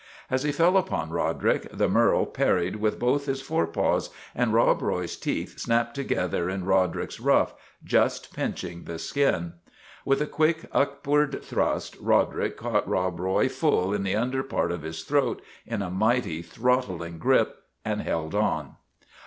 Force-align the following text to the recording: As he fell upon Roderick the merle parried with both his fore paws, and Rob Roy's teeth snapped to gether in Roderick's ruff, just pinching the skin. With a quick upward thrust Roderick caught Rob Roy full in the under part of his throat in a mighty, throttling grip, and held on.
As 0.31 0.41
he 0.41 0.51
fell 0.51 0.77
upon 0.77 1.11
Roderick 1.11 1.67
the 1.71 1.87
merle 1.87 2.25
parried 2.25 2.77
with 2.77 2.97
both 2.97 3.27
his 3.27 3.39
fore 3.39 3.67
paws, 3.67 4.09
and 4.33 4.51
Rob 4.51 4.81
Roy's 4.81 5.15
teeth 5.15 5.59
snapped 5.59 5.93
to 5.93 6.03
gether 6.03 6.49
in 6.49 6.65
Roderick's 6.65 7.19
ruff, 7.19 7.53
just 7.83 8.33
pinching 8.33 8.85
the 8.85 8.97
skin. 8.97 9.53
With 10.03 10.19
a 10.19 10.25
quick 10.25 10.61
upward 10.71 11.43
thrust 11.43 11.97
Roderick 12.01 12.57
caught 12.57 12.89
Rob 12.89 13.19
Roy 13.19 13.47
full 13.47 13.93
in 13.93 14.01
the 14.01 14.15
under 14.15 14.41
part 14.41 14.71
of 14.71 14.81
his 14.81 15.03
throat 15.03 15.39
in 15.67 15.83
a 15.83 15.91
mighty, 15.91 16.41
throttling 16.41 17.19
grip, 17.19 17.61
and 17.85 18.01
held 18.01 18.33
on. 18.33 18.77